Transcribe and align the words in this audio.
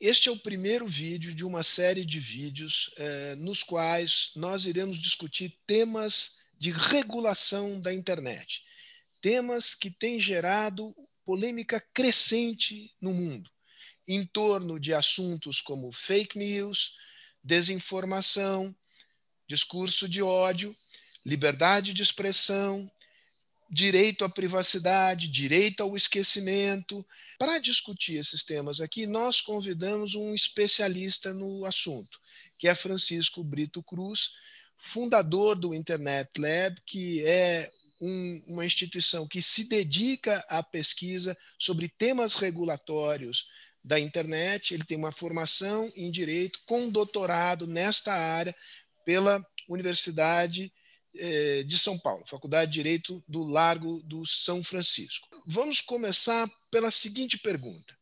Este 0.00 0.28
é 0.28 0.32
o 0.32 0.38
primeiro 0.38 0.86
vídeo 0.86 1.34
de 1.34 1.44
uma 1.44 1.62
série 1.62 2.04
de 2.04 2.18
vídeos 2.18 2.90
eh, 2.96 3.34
nos 3.36 3.62
quais 3.62 4.30
nós 4.34 4.64
iremos 4.64 4.98
discutir 4.98 5.58
temas 5.66 6.38
de 6.58 6.70
regulação 6.70 7.80
da 7.80 7.92
internet. 7.92 8.62
Temas 9.20 9.74
que 9.74 9.90
têm 9.90 10.18
gerado 10.18 10.94
polêmica 11.24 11.78
crescente 11.92 12.90
no 13.00 13.12
mundo, 13.12 13.50
em 14.06 14.24
torno 14.24 14.80
de 14.80 14.94
assuntos 14.94 15.60
como 15.60 15.92
fake 15.92 16.38
news, 16.38 16.96
desinformação, 17.44 18.74
discurso 19.46 20.08
de 20.08 20.22
ódio, 20.22 20.74
liberdade 21.24 21.92
de 21.92 22.02
expressão, 22.02 22.90
direito 23.68 24.24
à 24.24 24.28
privacidade, 24.28 25.28
direito 25.28 25.82
ao 25.82 25.96
esquecimento. 25.96 27.06
Para 27.38 27.58
discutir 27.58 28.16
esses 28.16 28.42
temas 28.42 28.80
aqui, 28.80 29.06
nós 29.06 29.40
convidamos 29.40 30.14
um 30.14 30.34
especialista 30.34 31.34
no 31.34 31.64
assunto, 31.64 32.18
que 32.58 32.66
é 32.66 32.74
Francisco 32.74 33.44
Brito 33.44 33.82
Cruz, 33.82 34.36
fundador 34.76 35.56
do 35.56 35.74
Internet 35.74 36.30
Lab, 36.38 36.80
que 36.86 37.24
é 37.26 37.70
um, 38.00 38.42
uma 38.48 38.64
instituição 38.64 39.26
que 39.26 39.42
se 39.42 39.64
dedica 39.64 40.44
à 40.48 40.62
pesquisa 40.62 41.36
sobre 41.58 41.88
temas 41.88 42.34
regulatórios 42.34 43.50
da 43.84 43.98
internet. 44.00 44.72
Ele 44.72 44.84
tem 44.84 44.96
uma 44.96 45.12
formação 45.12 45.92
em 45.94 46.10
direito 46.10 46.60
com 46.64 46.88
doutorado 46.88 47.66
nesta 47.66 48.14
área 48.14 48.54
pela 49.04 49.44
Universidade 49.68 50.72
de 51.66 51.78
São 51.78 51.98
Paulo, 51.98 52.24
Faculdade 52.26 52.70
de 52.70 52.74
Direito 52.74 53.22
do 53.26 53.44
Largo 53.44 54.00
do 54.04 54.24
São 54.26 54.62
Francisco. 54.62 55.28
Vamos 55.46 55.80
começar 55.80 56.48
pela 56.70 56.90
seguinte 56.90 57.38
pergunta: 57.38 57.96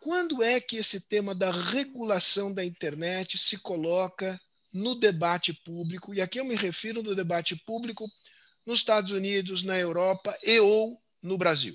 quando 0.00 0.42
é 0.42 0.60
que 0.60 0.76
esse 0.76 1.00
tema 1.00 1.34
da 1.34 1.50
regulação 1.50 2.52
da 2.52 2.64
internet 2.64 3.36
se 3.38 3.58
coloca 3.58 4.40
no 4.72 4.94
debate 4.94 5.52
público? 5.64 6.14
E 6.14 6.20
aqui 6.20 6.40
eu 6.40 6.44
me 6.44 6.54
refiro 6.54 7.02
no 7.02 7.14
debate 7.14 7.56
público 7.66 8.06
nos 8.66 8.78
Estados 8.78 9.10
Unidos, 9.10 9.62
na 9.62 9.78
Europa 9.78 10.36
e 10.44 10.58
ou 10.60 10.96
no 11.22 11.36
Brasil. 11.36 11.74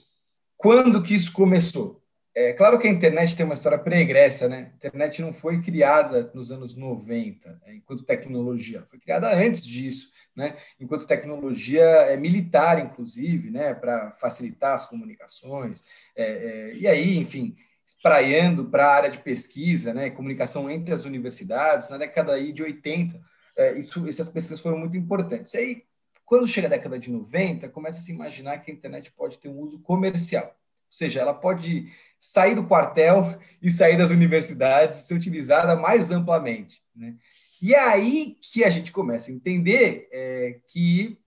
Quando 0.58 1.04
que 1.04 1.14
isso 1.14 1.32
começou? 1.32 2.02
É 2.34 2.52
claro 2.52 2.78
que 2.80 2.88
a 2.88 2.92
internet 2.92 3.36
tem 3.36 3.46
uma 3.46 3.54
história 3.54 3.78
pregressa, 3.78 4.50
né? 4.50 4.72
A 4.74 4.76
internet 4.76 5.22
não 5.22 5.32
foi 5.32 5.62
criada 5.62 6.32
nos 6.34 6.52
anos 6.52 6.76
90, 6.76 7.62
é, 7.66 7.76
enquanto 7.76 8.04
tecnologia, 8.04 8.86
foi 8.90 9.00
criada 9.00 9.34
antes 9.34 9.64
disso 9.64 10.10
né? 10.36 10.58
enquanto 10.80 11.08
tecnologia 11.08 11.84
é 11.84 12.18
militar, 12.18 12.80
inclusive, 12.80 13.50
né? 13.50 13.74
para 13.74 14.12
facilitar 14.20 14.74
as 14.74 14.86
comunicações. 14.86 15.84
É, 16.16 16.24
é, 16.26 16.76
e 16.76 16.88
aí, 16.88 17.18
enfim, 17.18 17.56
espraiando 17.86 18.66
para 18.66 18.88
a 18.88 18.94
área 18.94 19.10
de 19.10 19.20
pesquisa, 19.20 19.94
né? 19.94 20.10
comunicação 20.10 20.70
entre 20.70 20.94
as 20.94 21.06
universidades, 21.06 21.90
na 21.90 21.98
década 21.98 22.34
aí 22.34 22.52
de 22.52 22.64
80, 22.64 23.20
é, 23.58 23.78
isso, 23.78 24.08
essas 24.08 24.30
pesquisas 24.30 24.60
foram 24.60 24.78
muito 24.78 24.98
importantes. 24.98 25.54
E 25.54 25.58
aí, 25.58 25.84
quando 26.26 26.48
chega 26.48 26.68
a 26.68 26.72
década 26.72 27.00
de 27.00 27.12
90, 27.12 27.70
começa 27.70 28.00
a 28.00 28.02
se 28.02 28.12
imaginar 28.12 28.58
que 28.60 28.72
a 28.72 28.74
internet 28.74 29.12
pode 29.12 29.38
ter 29.38 29.48
um 29.48 29.60
uso 29.60 29.80
comercial. 29.80 30.46
Ou 30.46 30.98
seja, 30.98 31.22
ela 31.22 31.34
pode 31.34 31.92
sair 32.20 32.56
do 32.56 32.66
quartel 32.66 33.40
e 33.62 33.70
sair 33.70 33.98
das 33.98 34.10
universidades, 34.10 35.00
ser 35.00 35.14
utilizada 35.14 35.76
mais 35.76 36.12
amplamente. 36.12 36.82
Né? 36.96 37.16
E 37.62 37.74
é 37.74 37.80
aí 37.80 38.38
que 38.42 38.64
a 38.64 38.70
gente 38.70 38.92
começa 38.92 39.32
a 39.32 39.34
entender 39.34 40.08
é, 40.12 40.60
que 40.68 41.20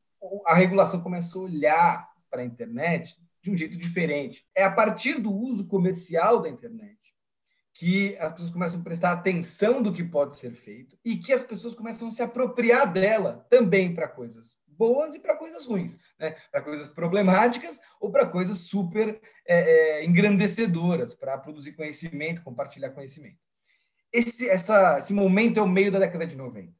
a 0.47 0.55
regulação 0.55 1.01
começa 1.01 1.39
a 1.39 1.43
olhar 1.43 2.09
para 2.31 2.43
a 2.43 2.45
internet 2.45 3.17
de 3.43 3.51
um 3.51 3.57
jeito 3.57 3.77
diferente. 3.77 4.45
É 4.55 4.65
a 4.65 4.73
partir 4.73 5.21
do 5.21 5.33
uso 5.33 5.67
comercial 5.67 6.41
da 6.41 6.49
internet 6.49 6.99
que 7.73 8.17
as 8.19 8.33
pessoas 8.33 8.51
começam 8.51 8.81
a 8.81 8.83
prestar 8.85 9.13
atenção 9.13 9.81
do 9.81 9.93
que 9.93 10.03
pode 10.03 10.37
ser 10.37 10.51
feito 10.51 10.99
e 11.05 11.17
que 11.17 11.33
as 11.33 11.45
pessoas 11.45 11.75
começam 11.75 12.09
a 12.09 12.11
se 12.11 12.23
apropriar 12.23 12.93
dela 12.93 13.47
também 13.49 13.95
para 13.95 14.09
coisas 14.09 14.57
boas 14.67 15.15
e 15.15 15.21
para 15.21 15.37
coisas 15.37 15.65
ruins, 15.65 15.99
né? 16.19 16.37
para 16.51 16.63
coisas 16.63 16.89
problemáticas 16.89 17.81
ou 18.01 18.11
para 18.11 18.27
coisas 18.27 18.59
super 18.59 19.21
é, 19.47 20.01
é, 20.01 20.05
engrandecedoras, 20.05 21.15
para 21.15 21.39
produzir 21.39 21.73
conhecimento, 21.73 22.43
compartilhar 22.43 22.91
conhecimento 22.91 23.48
esse, 24.13 24.49
essa, 24.49 24.99
esse 24.99 25.13
momento 25.13 25.61
é 25.61 25.63
o 25.63 25.69
meio 25.69 25.93
da 25.93 25.99
década 25.99 26.27
de 26.27 26.37
90. 26.37 26.73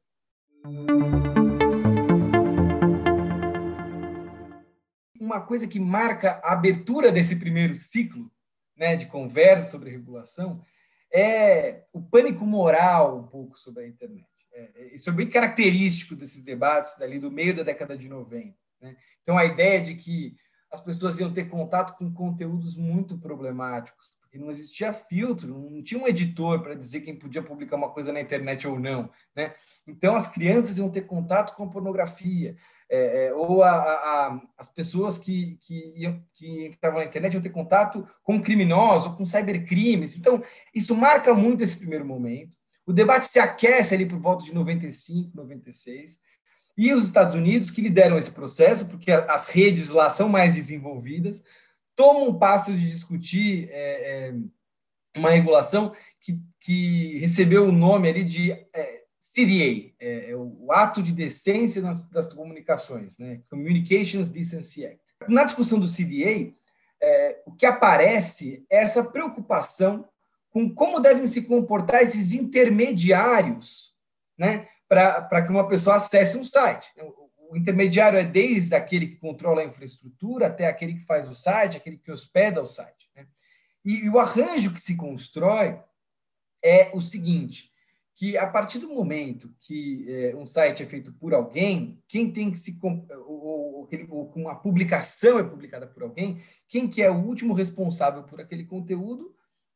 Uma 5.19 5.41
coisa 5.41 5.67
que 5.67 5.79
marca 5.79 6.41
a 6.43 6.53
abertura 6.53 7.11
desse 7.11 7.35
primeiro 7.35 7.75
ciclo 7.75 8.31
né, 8.75 8.95
de 8.95 9.05
conversa 9.05 9.69
sobre 9.69 9.91
regulação 9.91 10.63
é 11.13 11.83
o 11.93 12.01
pânico 12.01 12.45
moral 12.45 13.19
um 13.19 13.27
pouco 13.27 13.59
sobre 13.59 13.83
a 13.83 13.87
internet. 13.87 14.27
É, 14.51 14.71
é 14.75 14.95
isso 14.95 15.09
é 15.09 15.13
bem 15.13 15.29
característico 15.29 16.15
desses 16.15 16.41
debates 16.41 16.97
dali 16.97 17.19
do 17.19 17.31
meio 17.31 17.55
da 17.55 17.63
década 17.63 17.97
de 17.97 18.07
90. 18.09 18.55
Né? 18.81 18.95
Então, 19.21 19.37
a 19.37 19.45
ideia 19.45 19.81
de 19.81 19.95
que 19.95 20.35
as 20.71 20.81
pessoas 20.81 21.19
iam 21.19 21.33
ter 21.33 21.49
contato 21.49 21.97
com 21.97 22.11
conteúdos 22.11 22.75
muito 22.75 23.17
problemáticos, 23.17 24.11
porque 24.29 24.37
não 24.37 24.51
existia 24.51 24.93
filtro, 24.93 25.47
não 25.47 25.81
tinha 25.81 25.99
um 25.99 26.07
editor 26.07 26.61
para 26.61 26.75
dizer 26.75 27.01
quem 27.01 27.17
podia 27.17 27.41
publicar 27.41 27.75
uma 27.75 27.89
coisa 27.89 28.13
na 28.13 28.21
internet 28.21 28.67
ou 28.67 28.79
não. 28.79 29.09
Né? 29.35 29.55
Então, 29.87 30.15
as 30.15 30.27
crianças 30.27 30.77
iam 30.77 30.89
ter 30.89 31.01
contato 31.01 31.55
com 31.55 31.63
a 31.63 31.69
pornografia, 31.69 32.55
é, 32.87 33.25
é, 33.25 33.33
ou 33.33 33.63
a, 33.63 33.71
a, 33.71 34.41
as 34.55 34.69
pessoas 34.69 35.17
que, 35.17 35.57
que, 35.61 35.93
iam, 35.95 36.23
que 36.35 36.67
entravam 36.67 36.99
na 36.99 37.05
internet 37.05 37.33
iam 37.33 37.41
ter 37.41 37.49
contato 37.49 38.07
com 38.23 38.39
criminosos 38.39 39.15
com 39.15 39.25
cybercrimes. 39.25 40.15
Então, 40.15 40.43
isso 40.75 40.95
marca 40.95 41.33
muito 41.33 41.63
esse 41.63 41.77
primeiro 41.77 42.05
momento. 42.05 42.55
O 42.85 42.93
debate 42.93 43.27
se 43.27 43.39
aquece 43.39 43.95
ali 43.95 44.05
por 44.05 44.19
volta 44.19 44.45
de 44.45 44.53
95, 44.53 45.35
96. 45.35 46.19
E 46.77 46.93
os 46.93 47.03
Estados 47.03 47.33
Unidos, 47.33 47.71
que 47.71 47.81
lideram 47.81 48.17
esse 48.17 48.31
processo, 48.31 48.87
porque 48.87 49.11
as 49.11 49.47
redes 49.49 49.89
lá 49.89 50.09
são 50.09 50.29
mais 50.29 50.53
desenvolvidas, 50.53 51.43
toma 51.99 52.21
um 52.21 52.33
passo 52.33 52.71
de 52.71 52.89
discutir 52.89 53.67
é, 53.73 54.29
é, 54.29 54.33
uma 55.17 55.31
regulação 55.31 55.93
que, 56.21 56.39
que 56.61 57.19
recebeu 57.19 57.67
o 57.67 57.73
nome 57.73 58.07
ali 58.07 58.23
de 58.23 58.53
é, 58.53 59.01
CDA, 59.19 59.91
é, 59.99 60.31
é, 60.31 60.33
o 60.33 60.71
Ato 60.71 61.03
de 61.03 61.11
Decência 61.11 61.81
das, 61.81 62.09
das 62.09 62.33
Comunicações, 62.33 63.17
né? 63.17 63.41
Communications 63.49 64.29
Decency 64.29 64.85
Act. 64.85 65.01
Na 65.27 65.43
discussão 65.43 65.77
do 65.77 65.87
CDA, 65.87 66.53
é, 67.01 67.41
o 67.45 67.51
que 67.51 67.65
aparece 67.65 68.65
é 68.69 68.77
essa 68.77 69.03
preocupação 69.03 70.07
com 70.51 70.73
como 70.73 71.01
devem 71.01 71.27
se 71.27 71.41
comportar 71.41 72.01
esses 72.01 72.31
intermediários 72.31 73.93
né, 74.37 74.69
para 74.87 75.41
que 75.41 75.51
uma 75.51 75.67
pessoa 75.67 75.97
acesse 75.97 76.37
um 76.37 76.45
site 76.45 76.89
o 76.97 77.28
intermediário 77.55 78.19
é 78.19 78.23
desde 78.23 78.75
aquele 78.75 79.07
que 79.07 79.15
controla 79.15 79.61
a 79.61 79.65
infraestrutura 79.65 80.47
até 80.47 80.67
aquele 80.67 80.95
que 80.95 81.05
faz 81.05 81.27
o 81.27 81.35
site, 81.35 81.77
aquele 81.77 81.97
que 81.97 82.11
hospeda 82.11 82.61
o 82.61 82.67
site. 82.67 83.09
Né? 83.15 83.27
E, 83.83 84.05
e, 84.05 84.09
o 84.09 84.19
arranjo 84.19 84.73
que 84.73 84.81
se 84.81 84.95
constrói 84.95 85.79
é 86.63 86.91
o 86.93 87.01
seguinte, 87.01 87.71
que 88.15 88.37
a 88.37 88.45
partir 88.45 88.79
do 88.79 88.93
momento 88.93 89.53
que 89.61 90.05
é, 90.09 90.35
um 90.35 90.45
site 90.45 90.83
é 90.83 90.85
feito 90.85 91.13
por 91.13 91.33
alguém, 91.33 92.03
quem 92.07 92.31
tem 92.31 92.51
que 92.51 92.59
se 92.59 92.77
ou, 92.81 93.07
ou, 93.27 93.89
ou 94.09 94.29
com 94.29 94.49
a 94.49 94.55
publicação 94.55 95.39
é 95.39 95.43
publicada 95.43 95.87
por 95.87 96.03
alguém, 96.03 96.41
quem 96.67 96.87
que 96.87 97.01
é 97.01 97.09
o 97.09 97.25
último 97.25 97.53
responsável 97.53 98.23
por 98.23 98.41
aquele 98.41 98.65
conteúdo 98.65 99.33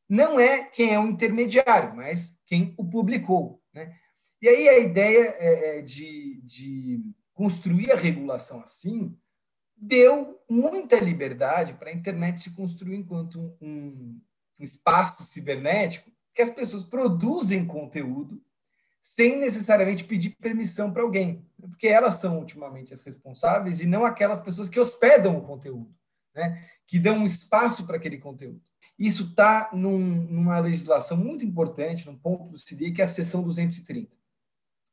não 0.10 0.40
é 0.40 0.66
quem 0.66 0.94
é 0.94 1.00
o 1.00 1.08
intermediário, 1.08 1.96
mas 1.96 2.40
quem 2.46 2.74
o 2.78 2.86
publicou. 2.86 3.62
Né? 3.74 3.96
E 4.42 4.50
aí 4.50 4.68
a 4.68 4.80
ideia 4.80 5.36
é, 5.40 5.78
é 5.78 5.82
de, 5.82 6.42
de 6.44 7.02
construir 7.44 7.92
a 7.92 7.98
regulação 7.98 8.62
assim 8.62 9.14
deu 9.76 10.42
muita 10.50 10.98
liberdade 10.98 11.74
para 11.74 11.90
a 11.90 11.94
internet 11.94 12.42
se 12.42 12.56
construir 12.56 12.96
enquanto 12.96 13.54
um, 13.60 14.18
um 14.58 14.64
espaço 14.64 15.24
cibernético 15.24 16.10
que 16.34 16.42
as 16.42 16.50
pessoas 16.50 16.84
produzem 16.84 17.68
conteúdo 17.68 18.42
sem 19.02 19.38
necessariamente 19.38 20.06
pedir 20.06 20.38
permissão 20.40 20.94
para 20.94 21.02
alguém, 21.02 21.46
porque 21.60 21.86
elas 21.86 22.14
são 22.16 22.40
ultimamente 22.40 22.94
as 22.94 23.02
responsáveis 23.02 23.82
e 23.82 23.86
não 23.86 24.06
aquelas 24.06 24.40
pessoas 24.40 24.70
que 24.70 24.80
hospedam 24.80 25.38
o 25.38 25.42
conteúdo, 25.46 25.94
né? 26.34 26.66
que 26.88 26.98
dão 26.98 27.18
um 27.18 27.26
espaço 27.26 27.86
para 27.86 27.98
aquele 27.98 28.20
conteúdo. 28.20 28.62
Isso 28.98 29.26
está 29.26 29.70
num, 29.74 30.00
numa 30.00 30.62
legislação 30.62 31.18
muito 31.18 31.44
importante, 31.44 32.06
num 32.06 32.18
ponto 32.18 32.48
do 32.48 32.58
CIDI, 32.58 32.94
que 32.94 33.02
é 33.02 33.04
a 33.04 33.08
seção 33.08 33.44
230. 33.44 34.16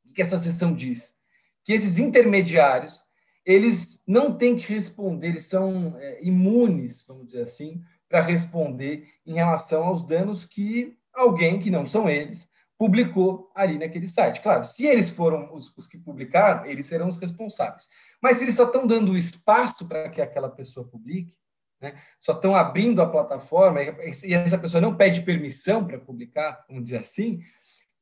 O 0.04 0.12
que 0.12 0.20
essa 0.20 0.36
seção 0.36 0.74
diz? 0.74 1.19
Que 1.64 1.72
esses 1.72 1.98
intermediários 1.98 3.02
eles 3.44 4.02
não 4.06 4.36
têm 4.36 4.56
que 4.56 4.72
responder, 4.72 5.28
eles 5.28 5.46
são 5.46 5.96
é, 5.98 6.22
imunes, 6.22 7.04
vamos 7.06 7.26
dizer 7.26 7.42
assim, 7.42 7.82
para 8.08 8.20
responder 8.20 9.08
em 9.26 9.34
relação 9.34 9.84
aos 9.84 10.06
danos 10.06 10.44
que 10.44 10.96
alguém, 11.12 11.58
que 11.58 11.70
não 11.70 11.86
são 11.86 12.08
eles, 12.08 12.48
publicou 12.78 13.50
ali 13.54 13.78
naquele 13.78 14.08
site. 14.08 14.40
Claro, 14.40 14.64
se 14.64 14.86
eles 14.86 15.10
foram 15.10 15.52
os, 15.54 15.76
os, 15.76 15.86
que 15.86 15.98
publicaram, 15.98 16.64
eles 16.64 16.86
serão 16.86 17.08
os 17.08 17.18
responsáveis. 17.18 17.88
Mas 18.22 18.40
eles 18.40 18.54
só 18.54 18.64
estão 18.64 18.86
dando 18.86 19.16
espaço 19.16 19.86
para 19.86 20.08
que 20.08 20.20
aquela 20.20 20.48
pessoa 20.48 20.86
publique, 20.86 21.36
né? 21.80 22.00
só 22.18 22.32
estão 22.32 22.54
abrindo 22.54 23.02
a 23.02 23.08
plataforma, 23.08 23.82
e 23.82 24.34
essa 24.34 24.58
pessoa 24.58 24.80
não 24.80 24.96
pede 24.96 25.22
permissão 25.22 25.86
para 25.86 25.98
publicar, 25.98 26.64
vamos 26.68 26.84
dizer 26.84 26.98
assim, 26.98 27.40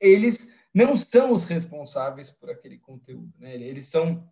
eles 0.00 0.52
não 0.74 0.96
são 0.96 1.32
os 1.32 1.44
responsáveis 1.44 2.30
por 2.30 2.50
aquele 2.50 2.78
conteúdo. 2.78 3.32
Né? 3.38 3.54
Eles 3.54 3.86
são 3.86 4.28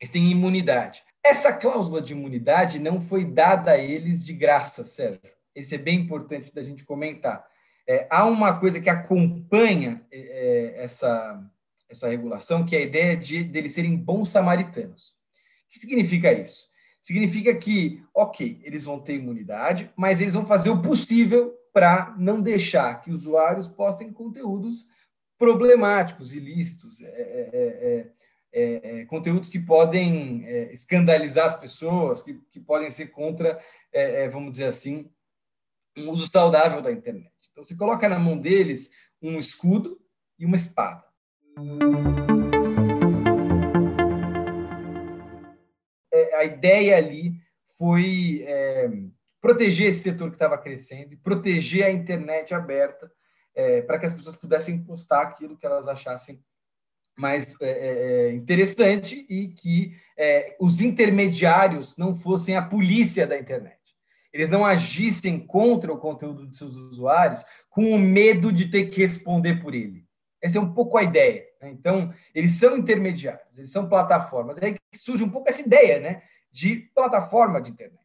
eles 0.00 0.10
têm 0.10 0.30
imunidade. 0.30 1.02
Essa 1.24 1.52
cláusula 1.52 2.02
de 2.02 2.12
imunidade 2.12 2.78
não 2.78 3.00
foi 3.00 3.24
dada 3.24 3.70
a 3.70 3.78
eles 3.78 4.24
de 4.24 4.34
graça, 4.34 4.84
Sérgio. 4.84 5.20
Esse 5.54 5.76
é 5.76 5.78
bem 5.78 6.00
importante 6.00 6.52
da 6.52 6.62
gente 6.62 6.84
comentar. 6.84 7.46
É, 7.86 8.06
há 8.10 8.26
uma 8.26 8.58
coisa 8.58 8.80
que 8.80 8.90
acompanha 8.90 10.04
é, 10.10 10.18
é 10.18 10.84
essa, 10.84 11.42
essa 11.88 12.08
regulação, 12.08 12.66
que 12.66 12.74
é 12.74 12.80
a 12.80 12.82
ideia 12.82 13.16
de, 13.16 13.44
de 13.44 13.58
eles 13.58 13.72
serem 13.72 13.96
bons 13.96 14.30
samaritanos. 14.30 15.10
O 15.10 15.72
que 15.72 15.78
significa 15.78 16.32
isso? 16.32 16.66
Significa 17.00 17.54
que, 17.54 18.02
ok, 18.14 18.60
eles 18.62 18.84
vão 18.84 18.98
ter 18.98 19.14
imunidade, 19.14 19.90
mas 19.96 20.20
eles 20.20 20.34
vão 20.34 20.46
fazer 20.46 20.70
o 20.70 20.82
possível 20.82 21.54
para 21.72 22.14
não 22.18 22.40
deixar 22.40 23.00
que 23.00 23.10
usuários 23.10 23.68
postem 23.68 24.12
conteúdos 24.12 24.88
problemáticos, 25.38 26.32
ilícitos, 26.32 27.00
é, 27.00 27.06
é, 27.06 27.50
é, 27.52 28.10
é, 28.52 29.00
é 29.00 29.04
conteúdos 29.06 29.48
que 29.48 29.58
podem 29.58 30.44
escandalizar 30.72 31.46
as 31.46 31.58
pessoas, 31.58 32.22
que, 32.22 32.34
que 32.50 32.60
podem 32.60 32.90
ser 32.90 33.08
contra, 33.08 33.60
vamos 34.30 34.52
dizer 34.52 34.66
assim, 34.66 35.10
um 35.96 36.10
uso 36.10 36.28
saudável 36.28 36.82
da 36.82 36.92
internet. 36.92 37.32
Então, 37.50 37.64
você 37.64 37.76
coloca 37.76 38.08
na 38.08 38.18
mão 38.18 38.38
deles 38.38 38.90
um 39.20 39.38
escudo 39.38 40.00
e 40.38 40.44
uma 40.44 40.56
espada. 40.56 41.04
A 46.36 46.44
ideia 46.44 46.96
ali 46.96 47.34
foi 47.76 48.44
proteger 49.40 49.88
esse 49.88 50.02
setor 50.02 50.30
que 50.30 50.36
estava 50.36 50.58
crescendo, 50.58 51.16
proteger 51.18 51.84
a 51.84 51.90
internet 51.90 52.54
aberta, 52.54 53.10
é, 53.54 53.82
para 53.82 53.98
que 53.98 54.06
as 54.06 54.14
pessoas 54.14 54.36
pudessem 54.36 54.82
postar 54.82 55.22
aquilo 55.22 55.56
que 55.56 55.66
elas 55.66 55.88
achassem 55.88 56.42
mais 57.16 57.54
é, 57.60 57.70
é, 57.70 58.28
é 58.28 58.32
interessante 58.32 59.24
e 59.28 59.48
que 59.48 59.96
os 60.58 60.80
intermediários 60.80 61.96
não 61.96 62.14
fossem 62.14 62.56
a 62.56 62.62
polícia 62.62 63.26
da 63.26 63.38
internet 63.38 63.84
eles 64.34 64.50
não 64.50 64.64
agissem 64.64 65.38
contra 65.38 65.92
o 65.92 65.96
conteúdo 65.96 66.48
de 66.48 66.58
seus 66.58 66.74
usuários 66.74 67.44
com 67.70 67.92
o 67.92 67.98
medo 67.98 68.52
de 68.52 68.68
ter 68.68 68.86
que 68.86 69.00
responder 69.00 69.62
por 69.62 69.72
ele. 69.72 70.04
Essa 70.42 70.58
é 70.58 70.60
um 70.60 70.74
pouco 70.74 70.98
a 70.98 71.04
ideia. 71.04 71.46
Né? 71.62 71.70
Então, 71.70 72.12
eles 72.34 72.50
são 72.52 72.76
intermediários, 72.76 73.56
eles 73.56 73.70
são 73.70 73.88
plataformas. 73.88 74.58
É 74.58 74.66
aí 74.66 74.74
que 74.74 74.98
surge 74.98 75.22
um 75.22 75.30
pouco 75.30 75.48
essa 75.48 75.62
ideia 75.62 76.00
né, 76.00 76.22
de 76.50 76.90
plataforma 76.92 77.62
de 77.62 77.70
internet. 77.70 78.03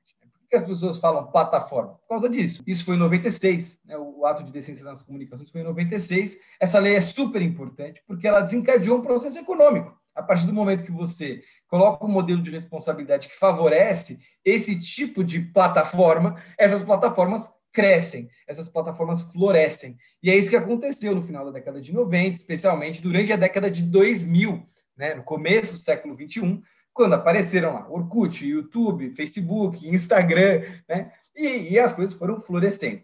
Que 0.50 0.56
as 0.56 0.64
pessoas 0.64 0.98
falam 0.98 1.28
plataforma? 1.28 1.94
Por 1.94 2.08
causa 2.08 2.28
disso. 2.28 2.64
Isso 2.66 2.84
foi 2.84 2.96
em 2.96 3.00
96, 3.00 3.82
né, 3.86 3.98
o 3.98 4.26
ato 4.26 4.44
de 4.44 4.52
decência 4.52 4.84
nas 4.84 5.02
comunicações 5.02 5.52
foi 5.52 5.62
em 5.62 5.66
96. 5.66 6.38
Essa 6.60 6.80
lei 6.80 6.96
é 6.96 7.02
super 7.02 7.42
importante 7.42 8.02
porque 8.08 8.28
ela 8.28 8.42
desencadeou 8.42 8.98
um 8.98 9.02
processo 9.02 9.38
econômico 9.38 10.00
a 10.20 10.24
partir 10.24 10.46
do 10.46 10.54
momento 10.54 10.84
que 10.84 10.92
você 10.92 11.42
coloca 11.68 12.06
um 12.06 12.10
modelo 12.10 12.42
de 12.42 12.52
responsabilidade 12.52 13.30
que 13.30 13.38
favorece 13.38 14.20
esse 14.44 14.78
tipo 14.80 15.24
de 15.24 15.40
plataforma, 15.40 16.42
essas 16.58 16.84
plataformas 16.84 17.50
crescem, 17.72 18.30
essas 18.48 18.68
plataformas 18.68 19.22
florescem. 19.22 19.98
E 20.22 20.30
é 20.30 20.38
isso 20.38 20.50
que 20.50 20.56
aconteceu 20.56 21.16
no 21.16 21.24
final 21.24 21.46
da 21.46 21.52
década 21.52 21.80
de 21.80 21.94
90, 21.94 22.38
especialmente 22.38 23.02
durante 23.02 23.32
a 23.32 23.38
década 23.38 23.70
de 23.70 23.84
2000, 23.84 24.68
né, 24.98 25.14
no 25.14 25.24
começo 25.24 25.74
do 25.74 25.80
século 25.80 26.16
21, 26.16 26.62
quando 27.00 27.14
apareceram 27.14 27.76
lá 27.76 27.90
Orkut, 27.90 28.46
YouTube, 28.46 29.12
Facebook, 29.12 29.88
Instagram, 29.88 30.64
né, 30.86 31.14
e, 31.34 31.70
e 31.70 31.80
as 31.80 31.94
coisas 31.94 32.14
foram 32.14 32.42
florescendo. 32.42 33.04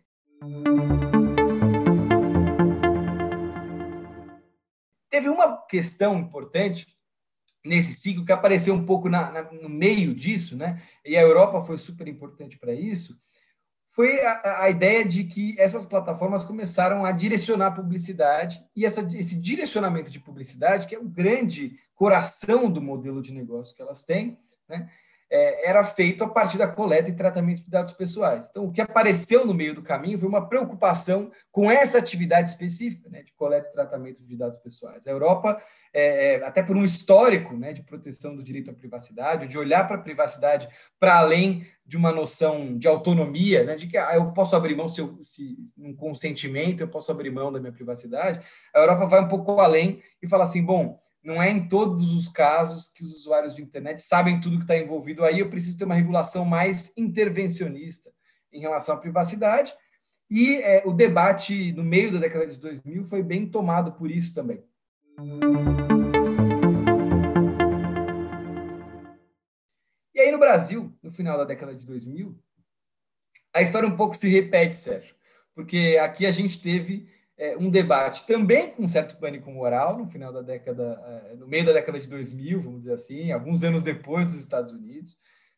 Teve 5.09 5.30
uma 5.30 5.62
questão 5.65 6.19
importante 6.19 6.94
nesse 7.65 7.94
ciclo 7.94 8.25
que 8.25 8.33
apareceu 8.33 8.74
um 8.74 8.86
pouco 8.86 9.07
na, 9.07 9.31
na, 9.31 9.44
no 9.53 9.69
meio 9.69 10.13
disso, 10.13 10.57
né? 10.57 10.83
E 11.06 11.15
a 11.15 11.21
Europa 11.21 11.63
foi 11.63 11.77
super 11.77 12.06
importante 12.06 12.59
para 12.59 12.74
isso. 12.74 13.18
Foi 13.95 14.19
a, 14.25 14.63
a, 14.63 14.69
ideia 14.69 15.06
de 15.06 15.24
que 15.24 15.56
essas 15.57 15.86
plataformas 15.86 16.44
começaram 16.44 17.06
a 17.06 17.13
direcionar 17.13 17.71
publicidade 17.71 18.62
e 18.75 18.86
essa, 18.86 19.00
esse 19.18 19.39
direcionamento 19.39 20.12
de 20.12 20.19
publicidade, 20.19 20.86
que 20.86 20.94
é 20.94 21.00
o 21.00 21.07
grande 21.07 21.80
coração 21.95 22.69
do 22.69 22.81
modelo 22.81 23.21
de 23.21 23.31
negócio 23.31 23.74
que 23.74 23.81
elas 23.81 24.03
têm, 24.03 24.38
né? 24.68 24.92
É, 25.30 25.69
era 25.69 25.83
feito 25.83 26.24
a 26.24 26.30
partir 26.30 26.57
da 26.57 26.68
coleta 26.68 27.10
e 27.10 27.16
tratamento 27.16 27.63
de 27.63 27.69
dados 27.69 27.94
pessoais. 27.94 28.48
Então, 28.50 28.66
o 28.66 28.72
que 28.72 28.81
apareceu 28.81 29.45
no 29.45 29.54
meio 29.54 29.74
do 29.74 29.81
caminho 29.81 30.19
foi 30.19 30.27
uma 30.27 30.48
preocupação 30.48 31.31
com 31.51 31.69
essa 31.69 31.98
atividade 31.98 32.51
específica 32.51 33.10
né, 33.10 33.24
de 33.24 33.33
coleta 33.33 33.69
e 33.69 33.72
tratamento 33.72 34.24
de 34.24 34.38
dados 34.38 34.57
pessoais. 34.57 35.07
A 35.07 35.12
Europa, 35.12 35.62
é, 35.94 36.36
é, 36.36 36.45
até 36.45 36.62
por 36.62 36.75
um 36.75 36.86
histórico 36.86 37.56
né, 37.56 37.74
de 37.74 37.81
proteção 37.81 38.36
do 38.36 38.44
direito 38.44 38.69
à 38.69 38.74
privacidade, 38.74 39.48
de 39.48 39.57
olhar 39.57 39.88
para 39.88 39.98
a 39.98 40.01
privacidade 40.01 40.69
para 41.00 41.18
além 41.18 41.66
de 41.86 41.98
uma 41.98 42.12
noção 42.12 42.77
de 42.77 42.88
autonomia, 42.88 43.63
né, 43.63 43.75
de 43.75 43.88
que 43.88 43.98
ah, 43.98 44.16
eu 44.16 44.31
posso 44.31 44.56
abrir 44.56 44.75
mão 44.75 44.88
se, 44.88 45.01
eu, 45.01 45.18
se 45.22 45.56
um 45.77 45.95
consentimento, 45.95 46.81
eu 46.81 46.88
posso 46.88 47.12
abrir 47.12 47.30
mão 47.30 47.51
da 47.51 47.60
minha 47.60 47.72
privacidade, 47.72 48.44
a 48.74 48.80
Europa 48.80 49.06
vai 49.06 49.22
um 49.22 49.27
pouco 49.27 49.60
além 49.60 50.01
e 50.22 50.27
fala 50.27 50.45
assim, 50.45 50.63
bom, 50.63 51.00
não 51.25 51.42
é 51.42 51.50
em 51.50 51.68
todos 51.68 52.13
os 52.13 52.30
casos 52.30 52.94
que 52.94 53.04
os 53.04 53.16
usuários 53.18 53.56
de 53.56 53.63
internet 53.63 54.00
sabem 54.04 54.39
tudo 54.39 54.57
que 54.57 54.63
está 54.63 54.77
envolvido 54.77 55.25
aí. 55.25 55.39
Eu 55.39 55.50
preciso 55.50 55.75
ter 55.75 55.83
uma 55.83 55.95
regulação 55.95 56.45
mais 56.45 56.95
intervencionista 56.95 58.12
em 58.54 58.60
relação 58.60 58.94
à 58.94 58.98
privacidade. 59.00 59.74
E 60.30 60.57
é, 60.57 60.83
o 60.86 60.94
debate 60.94 61.72
no 61.72 61.83
meio 61.83 62.12
da 62.12 62.19
década 62.19 62.45
de 62.45 62.60
2000 62.60 63.06
foi 63.06 63.24
bem 63.24 63.50
tomado 63.50 63.94
por 63.94 64.12
isso 64.12 64.36
também. 64.36 64.63
E 70.13 70.19
aí 70.22 70.31
no 70.31 70.38
Brasil, 70.38 70.95
no 71.01 71.10
final 71.10 71.39
da 71.39 71.44
década 71.44 71.74
de 71.74 71.88
2000, 71.88 72.38
a 73.51 73.63
história 73.63 73.89
um 73.89 73.98
pouco 73.98 74.16
se 74.16 74.30
repete, 74.30 74.75
Sérgio, 74.75 75.16
porque 75.56 75.98
aqui 76.00 76.27
a 76.27 76.31
gente 76.31 76.62
teve 76.62 77.10
é, 77.38 77.58
um 77.58 77.70
debate 77.70 78.26
também 78.26 78.72
com 78.72 78.84
um 78.84 78.88
certo 78.88 79.18
pânico 79.20 79.52
moral 79.52 79.98
no 79.98 80.08
final 80.08 80.32
da 80.32 80.42
década, 80.42 81.02
é, 81.32 81.36
no 81.36 81.48
meio 81.48 81.66
da 81.66 81.74
década 81.74 82.00
de 82.00 82.08
2000, 82.08 82.62
vamos 82.62 82.82
dizer 82.82 82.94
assim, 82.94 83.32
alguns 83.32 83.64
anos 83.64 83.82
depois 83.82 84.30
dos 84.30 84.40
Estados 84.40 84.72
Unidos. 84.72 85.18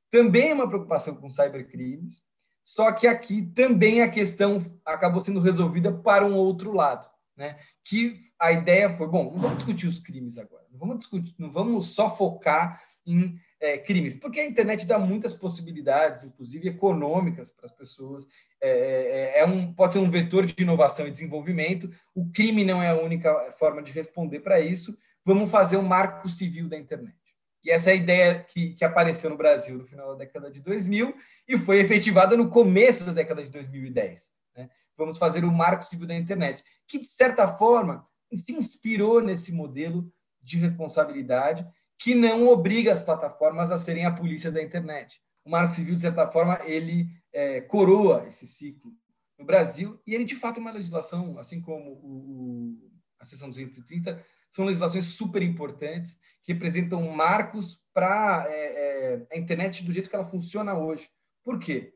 Também 0.09 0.53
uma 0.53 0.67
preocupação 0.67 1.15
com 1.15 1.29
cybercrimes, 1.29 2.23
só 2.65 2.91
que 2.91 3.05
aqui 3.07 3.43
também 3.53 4.01
a 4.01 4.09
questão 4.09 4.61
acabou 4.85 5.19
sendo 5.19 5.39
resolvida 5.39 5.91
para 5.91 6.25
um 6.25 6.35
outro 6.35 6.73
lado, 6.73 7.07
né? 7.35 7.59
Que 7.83 8.19
a 8.39 8.51
ideia 8.51 8.89
foi, 8.89 9.07
bom, 9.07 9.31
não 9.31 9.39
vamos 9.39 9.57
discutir 9.57 9.87
os 9.87 9.99
crimes 9.99 10.37
agora, 10.37 10.65
não 10.71 10.79
vamos 10.79 10.99
discutir, 10.99 11.33
não 11.37 11.51
vamos 11.51 11.93
só 11.93 12.09
focar 12.09 12.81
em 13.05 13.39
é, 13.59 13.77
crimes, 13.77 14.13
porque 14.13 14.39
a 14.39 14.45
internet 14.45 14.85
dá 14.85 14.99
muitas 14.99 15.33
possibilidades, 15.33 16.23
inclusive 16.23 16.69
econômicas, 16.69 17.51
para 17.51 17.65
as 17.65 17.71
pessoas. 17.71 18.27
É, 18.61 19.39
é, 19.39 19.39
é, 19.39 19.45
um, 19.45 19.73
pode 19.73 19.93
ser 19.93 19.99
um 19.99 20.09
vetor 20.09 20.45
de 20.45 20.61
inovação 20.61 21.07
e 21.07 21.11
desenvolvimento. 21.11 21.89
O 22.13 22.29
crime 22.31 22.63
não 22.63 22.81
é 22.81 22.89
a 22.89 23.01
única 23.01 23.55
forma 23.57 23.81
de 23.81 23.91
responder 23.91 24.41
para 24.41 24.59
isso. 24.59 24.95
Vamos 25.25 25.49
fazer 25.49 25.77
um 25.77 25.83
marco 25.83 26.29
civil 26.29 26.69
da 26.69 26.77
internet. 26.77 27.15
E 27.63 27.71
essa 27.71 27.89
é 27.89 27.93
a 27.93 27.97
ideia 27.97 28.43
que, 28.47 28.73
que 28.75 28.85
apareceu 28.85 29.29
no 29.29 29.37
Brasil 29.37 29.77
no 29.77 29.85
final 29.85 30.09
da 30.09 30.19
década 30.19 30.49
de 30.49 30.61
2000 30.61 31.13
e 31.47 31.57
foi 31.57 31.79
efetivada 31.79 32.37
no 32.37 32.49
começo 32.49 33.03
da 33.03 33.11
década 33.11 33.43
de 33.43 33.49
2010. 33.49 34.33
Né? 34.55 34.69
Vamos 34.95 35.17
fazer 35.17 35.43
o 35.43 35.51
marco 35.51 35.83
civil 35.83 36.07
da 36.07 36.15
internet, 36.15 36.63
que, 36.87 36.99
de 36.99 37.07
certa 37.07 37.47
forma, 37.47 38.07
se 38.33 38.53
inspirou 38.53 39.21
nesse 39.21 39.51
modelo 39.51 40.09
de 40.41 40.57
responsabilidade 40.57 41.67
que 41.97 42.13
não 42.13 42.47
obriga 42.47 42.93
as 42.93 43.01
plataformas 43.01 43.71
a 43.71 43.77
serem 43.77 44.05
a 44.05 44.11
polícia 44.11 44.51
da 44.51 44.61
internet. 44.61 45.19
O 45.43 45.49
Marco 45.49 45.73
Civil, 45.73 45.95
de 45.95 46.01
certa 46.01 46.29
forma, 46.29 46.59
ele 46.63 47.09
é, 47.33 47.61
coroa 47.61 48.25
esse 48.27 48.45
ciclo 48.47 48.91
no 49.37 49.45
Brasil 49.45 49.99
e 50.05 50.13
ele, 50.13 50.25
de 50.25 50.35
fato, 50.35 50.57
é 50.57 50.59
uma 50.59 50.71
legislação, 50.71 51.37
assim 51.37 51.61
como 51.61 51.91
o, 51.91 52.77
o, 52.77 52.91
a 53.19 53.25
Seção 53.25 53.49
230, 53.49 54.23
são 54.49 54.65
legislações 54.65 55.05
super 55.05 55.41
importantes 55.41 56.19
que 56.43 56.53
representam 56.53 57.01
marcos 57.11 57.81
para 57.93 58.45
é, 58.49 58.55
é, 58.55 59.27
a 59.31 59.37
internet 59.37 59.83
do 59.83 59.91
jeito 59.91 60.09
que 60.09 60.15
ela 60.15 60.25
funciona 60.25 60.77
hoje. 60.77 61.09
Por 61.43 61.59
quê? 61.59 61.93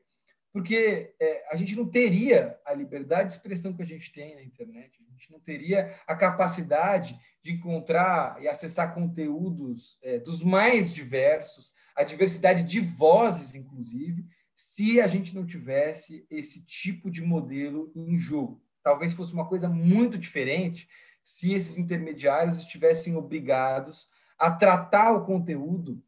Porque 0.51 1.13
é, 1.19 1.45
a 1.49 1.55
gente 1.55 1.75
não 1.75 1.85
teria 1.85 2.59
a 2.65 2.73
liberdade 2.73 3.29
de 3.29 3.35
expressão 3.35 3.73
que 3.73 3.81
a 3.81 3.85
gente 3.85 4.11
tem 4.11 4.35
na 4.35 4.43
internet, 4.43 4.99
a 4.99 5.11
gente 5.11 5.31
não 5.31 5.39
teria 5.39 5.95
a 6.05 6.15
capacidade 6.15 7.17
de 7.41 7.53
encontrar 7.53 8.41
e 8.41 8.47
acessar 8.47 8.93
conteúdos 8.93 9.97
é, 10.01 10.19
dos 10.19 10.43
mais 10.43 10.93
diversos, 10.93 11.73
a 11.95 12.03
diversidade 12.03 12.63
de 12.63 12.79
vozes, 12.79 13.55
inclusive, 13.55 14.25
se 14.55 14.99
a 15.01 15.07
gente 15.07 15.33
não 15.33 15.45
tivesse 15.45 16.25
esse 16.29 16.65
tipo 16.65 17.09
de 17.09 17.21
modelo 17.21 17.91
em 17.95 18.17
jogo. 18.19 18.61
Talvez 18.83 19.13
fosse 19.13 19.33
uma 19.33 19.47
coisa 19.47 19.69
muito 19.69 20.17
diferente 20.17 20.87
se 21.23 21.53
esses 21.53 21.77
intermediários 21.77 22.59
estivessem 22.59 23.15
obrigados 23.15 24.09
a 24.37 24.51
tratar 24.51 25.13
o 25.13 25.25
conteúdo 25.25 26.03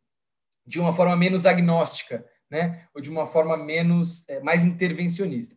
de 0.66 0.80
uma 0.80 0.94
forma 0.94 1.16
menos 1.16 1.46
agnóstica, 1.46 2.26
né? 2.54 2.86
ou 2.94 3.02
de 3.02 3.10
uma 3.10 3.26
forma 3.26 3.58
menos 3.58 4.24
é, 4.30 4.40
mais 4.40 4.64
intervencionista. 4.64 5.56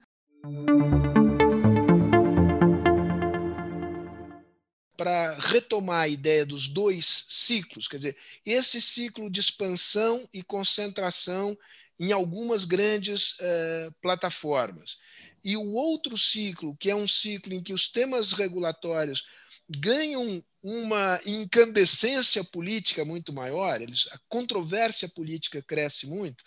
Para 4.96 5.34
retomar 5.34 6.04
a 6.04 6.08
ideia 6.08 6.46
dos 6.46 6.68
dois 6.68 7.26
ciclos, 7.28 7.86
quer 7.86 7.98
dizer, 7.98 8.16
esse 8.46 8.80
ciclo 8.80 9.30
de 9.30 9.40
expansão 9.40 10.26
e 10.32 10.42
concentração 10.42 11.54
em 12.00 12.12
algumas 12.12 12.64
grandes 12.64 13.36
eh, 13.40 13.90
plataformas. 14.00 14.98
E 15.44 15.56
o 15.56 15.72
outro 15.72 16.16
ciclo, 16.16 16.76
que 16.78 16.90
é 16.90 16.94
um 16.94 17.06
ciclo 17.06 17.52
em 17.52 17.62
que 17.62 17.74
os 17.74 17.88
temas 17.88 18.32
regulatórios 18.32 19.26
ganham 19.68 20.42
uma 20.62 21.20
incandescência 21.24 22.42
política 22.42 23.04
muito 23.04 23.32
maior, 23.32 23.80
eles, 23.80 24.08
a 24.10 24.18
controvérsia 24.28 25.08
política 25.08 25.62
cresce 25.62 26.08
muito. 26.08 26.42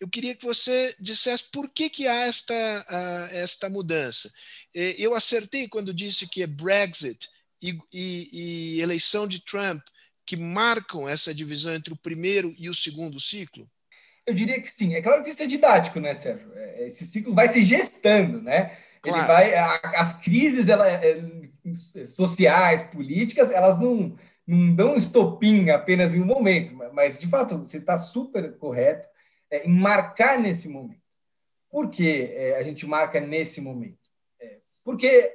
Eu 0.00 0.08
queria 0.08 0.34
que 0.34 0.44
você 0.44 0.94
dissesse 1.00 1.44
por 1.50 1.68
que, 1.70 1.88
que 1.88 2.06
há 2.06 2.26
esta, 2.26 2.54
uh, 2.54 3.34
esta 3.34 3.68
mudança. 3.68 4.30
Eu 4.74 5.14
acertei 5.14 5.66
quando 5.68 5.94
disse 5.94 6.28
que 6.28 6.42
é 6.42 6.46
Brexit 6.46 7.26
e, 7.62 7.78
e, 7.92 8.28
e 8.76 8.80
eleição 8.82 9.26
de 9.26 9.42
Trump 9.42 9.82
que 10.26 10.36
marcam 10.36 11.08
essa 11.08 11.32
divisão 11.32 11.72
entre 11.72 11.94
o 11.94 11.96
primeiro 11.96 12.54
e 12.58 12.68
o 12.68 12.74
segundo 12.74 13.20
ciclo? 13.20 13.66
Eu 14.26 14.34
diria 14.34 14.60
que 14.60 14.70
sim. 14.70 14.94
É 14.94 15.00
claro 15.00 15.22
que 15.22 15.30
isso 15.30 15.42
é 15.42 15.46
didático, 15.46 16.00
né, 16.00 16.14
Sérgio? 16.14 16.52
É, 16.54 16.88
esse 16.88 17.06
ciclo 17.06 17.32
vai 17.32 17.48
se 17.48 17.62
gestando, 17.62 18.42
né? 18.42 18.76
Claro. 19.00 19.18
Ele 19.18 19.26
vai, 19.26 19.54
as 19.54 20.18
crises 20.20 20.68
ela, 20.68 20.90
é, 20.90 21.22
sociais, 22.04 22.82
políticas, 22.82 23.52
elas 23.52 23.78
não, 23.78 24.16
não 24.44 24.74
dão 24.74 24.96
estopim 24.96 25.70
apenas 25.70 26.12
em 26.12 26.20
um 26.20 26.26
momento, 26.26 26.74
mas 26.92 27.20
de 27.20 27.28
fato 27.28 27.58
você 27.58 27.78
está 27.78 27.96
super 27.96 28.56
correto 28.58 29.08
é, 29.50 29.66
em 29.66 29.72
marcar 29.72 30.38
nesse 30.38 30.68
momento. 30.68 31.00
Por 31.70 31.90
que 31.90 32.32
é, 32.34 32.56
a 32.58 32.62
gente 32.62 32.86
marca 32.86 33.20
nesse 33.20 33.60
momento? 33.60 34.08
É, 34.40 34.58
porque 34.84 35.32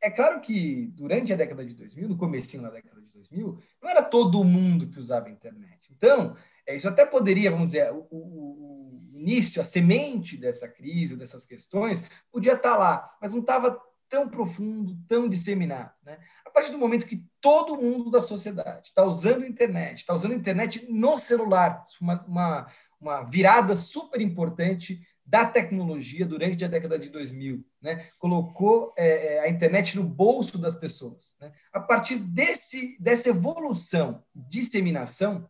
é 0.00 0.10
claro 0.10 0.40
que 0.40 0.86
durante 0.94 1.32
a 1.32 1.36
década 1.36 1.64
de 1.64 1.74
2000, 1.74 2.08
no 2.08 2.16
comecinho 2.16 2.62
da 2.62 2.70
década 2.70 3.00
de 3.00 3.08
2000, 3.08 3.58
não 3.82 3.90
era 3.90 4.02
todo 4.02 4.44
mundo 4.44 4.88
que 4.88 4.98
usava 4.98 5.28
a 5.28 5.30
internet. 5.30 5.92
Então, 5.92 6.36
é, 6.66 6.74
isso 6.76 6.88
até 6.88 7.04
poderia, 7.04 7.50
vamos 7.50 7.72
dizer, 7.72 7.92
o, 7.92 8.06
o, 8.10 8.16
o 8.16 9.08
início, 9.10 9.60
a 9.60 9.64
semente 9.64 10.36
dessa 10.36 10.68
crise, 10.68 11.16
dessas 11.16 11.44
questões, 11.44 12.02
podia 12.32 12.54
estar 12.54 12.76
lá, 12.76 13.16
mas 13.20 13.32
não 13.32 13.40
estava 13.40 13.80
tão 14.10 14.28
profundo, 14.28 14.98
tão 15.08 15.28
disseminado. 15.28 15.92
Né? 16.04 16.18
A 16.44 16.50
partir 16.50 16.72
do 16.72 16.78
momento 16.78 17.06
que 17.06 17.24
todo 17.40 17.80
mundo 17.80 18.10
da 18.10 18.20
sociedade 18.20 18.88
está 18.88 19.04
usando 19.04 19.44
a 19.44 19.48
internet, 19.48 19.98
está 19.98 20.12
usando 20.12 20.32
a 20.32 20.36
internet 20.36 20.84
no 20.90 21.16
celular, 21.16 21.86
uma, 22.00 22.22
uma, 22.26 22.66
uma 23.00 23.22
virada 23.22 23.76
super 23.76 24.20
importante 24.20 25.00
da 25.24 25.46
tecnologia 25.46 26.26
durante 26.26 26.64
a 26.64 26.68
década 26.68 26.98
de 26.98 27.08
2000, 27.08 27.64
né? 27.80 28.08
colocou 28.18 28.92
é, 28.96 29.36
é, 29.36 29.40
a 29.40 29.48
internet 29.48 29.96
no 29.96 30.02
bolso 30.02 30.58
das 30.58 30.74
pessoas. 30.74 31.36
Né? 31.40 31.52
A 31.72 31.78
partir 31.78 32.16
desse, 32.16 32.96
dessa 32.98 33.28
evolução, 33.28 34.24
disseminação, 34.34 35.48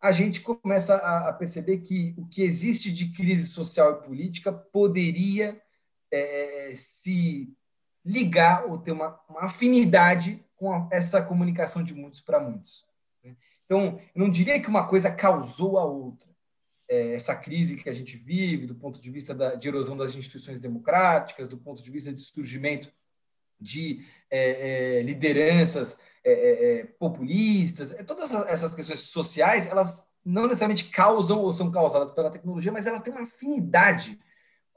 a 0.00 0.12
gente 0.12 0.40
começa 0.40 0.94
a, 0.94 1.28
a, 1.28 1.32
perceber 1.32 1.78
que 1.78 2.14
o 2.16 2.24
que 2.26 2.40
existe 2.42 2.92
de 2.92 3.12
crise 3.12 3.46
social 3.46 3.92
e 3.92 4.06
política 4.06 4.52
poderia 4.52 5.60
é, 6.12 6.72
se 6.76 7.52
ligar 8.04 8.66
ou 8.66 8.78
ter 8.78 8.92
uma, 8.92 9.20
uma 9.28 9.44
afinidade 9.44 10.44
com 10.56 10.88
essa 10.90 11.22
comunicação 11.22 11.82
de 11.82 11.94
muitos 11.94 12.20
para 12.20 12.40
muitos. 12.40 12.86
Né? 13.24 13.34
Então, 13.64 14.00
eu 14.14 14.20
não 14.22 14.30
diria 14.30 14.60
que 14.60 14.68
uma 14.68 14.86
coisa 14.86 15.10
causou 15.10 15.78
a 15.78 15.84
outra. 15.84 16.28
É, 16.88 17.14
essa 17.14 17.36
crise 17.36 17.76
que 17.76 17.88
a 17.88 17.94
gente 17.94 18.16
vive, 18.16 18.66
do 18.66 18.74
ponto 18.74 19.00
de 19.00 19.10
vista 19.10 19.32
da, 19.32 19.54
de 19.54 19.68
erosão 19.68 19.96
das 19.96 20.14
instituições 20.14 20.60
democráticas, 20.60 21.48
do 21.48 21.56
ponto 21.56 21.82
de 21.82 21.90
vista 21.90 22.12
de 22.12 22.20
surgimento 22.20 22.92
de 23.60 24.04
é, 24.30 24.98
é, 24.98 25.02
lideranças 25.02 25.98
é, 26.24 26.32
é, 26.32 26.80
é, 26.80 26.84
populistas, 26.84 27.94
todas 28.06 28.32
essas 28.48 28.74
questões 28.74 29.00
sociais, 29.00 29.66
elas 29.66 30.10
não 30.24 30.42
necessariamente 30.44 30.84
causam 30.90 31.38
ou 31.38 31.52
são 31.52 31.70
causadas 31.70 32.10
pela 32.10 32.30
tecnologia, 32.30 32.72
mas 32.72 32.86
elas 32.86 33.02
têm 33.02 33.12
uma 33.12 33.22
afinidade 33.22 34.18